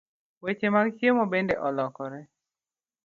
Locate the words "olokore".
1.67-2.21